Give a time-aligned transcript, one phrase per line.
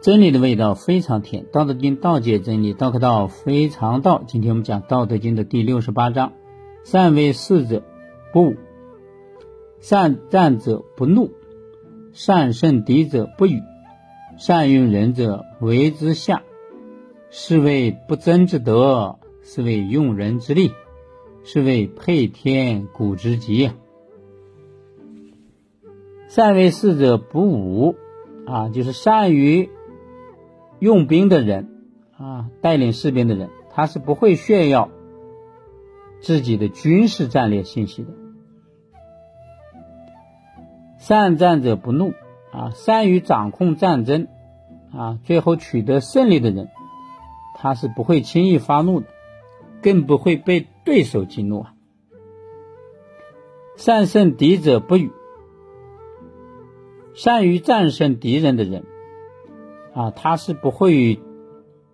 [0.00, 4.24] 真理的味道非常甜，《道德经》道解真理，道可道非常道。
[4.26, 6.32] 今天我们讲《道德经》的第六十八章：
[6.84, 7.82] 善为士者
[8.32, 8.54] 不武，
[9.78, 11.30] 善战者不怒，
[12.14, 13.60] 善胜敌者不语，
[14.38, 16.44] 善用人者为之下。
[17.28, 20.72] 是谓不争之德，是谓用人之力，
[21.44, 23.70] 是谓配天古之极。
[26.26, 27.96] 善为士者不武，
[28.46, 29.68] 啊，就是善于。
[30.80, 31.68] 用兵的人
[32.16, 34.90] 啊，带领士兵的人，他是不会炫耀
[36.20, 38.08] 自己的军事战略信息的。
[40.98, 42.14] 善战者不怒
[42.52, 44.26] 啊，善于掌控战争
[44.92, 46.68] 啊，最后取得胜利的人，
[47.56, 49.06] 他是不会轻易发怒的，
[49.82, 51.74] 更不会被对手激怒啊。
[53.76, 55.10] 战胜敌者不语，
[57.14, 58.84] 善于战胜敌人的人。
[59.94, 61.18] 啊，他是不会与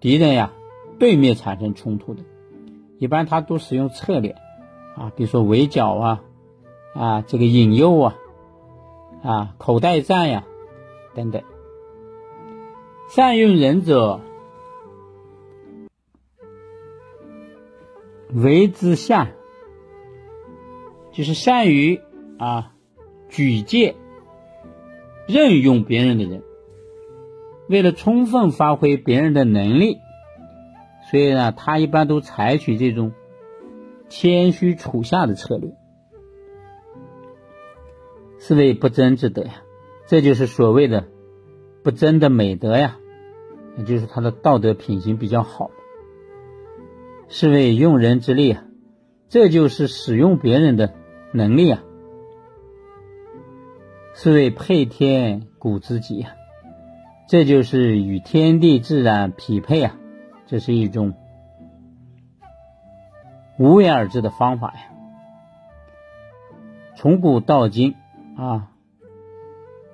[0.00, 0.52] 敌人呀
[0.98, 2.22] 对面产生冲突的，
[2.98, 4.36] 一般他都使用策略
[4.96, 6.22] 啊，比如说围剿啊，
[6.94, 8.16] 啊这个引诱啊，
[9.22, 10.44] 啊口袋战呀
[11.14, 11.42] 等等。
[13.08, 14.20] 善用人者
[18.32, 19.30] 为之下，
[21.12, 22.00] 就是善于
[22.38, 22.72] 啊
[23.28, 23.94] 举荐
[25.28, 26.42] 任用别人的人。
[27.68, 29.98] 为了充分发挥别人的能力，
[31.10, 33.12] 所以呢，他一般都采取这种
[34.08, 35.72] 谦虚处下的策略，
[38.38, 39.62] 是谓不争之德呀。
[40.06, 41.08] 这就是所谓的
[41.82, 42.98] 不争的美德呀，
[43.76, 45.70] 也就是他的道德品行比较好，
[47.28, 48.62] 是谓用人之力啊。
[49.28, 50.94] 这就是使用别人的
[51.32, 51.82] 能力啊，
[54.14, 56.30] 是谓配天古之极啊。
[57.28, 59.96] 这就是与天地自然匹配啊，
[60.46, 61.14] 这是一种
[63.58, 64.80] 无为而治的方法呀。
[66.94, 67.96] 从古到今
[68.36, 68.70] 啊，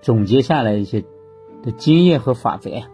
[0.03, 1.04] 总结下来一些
[1.62, 2.88] 的经验和法则呀。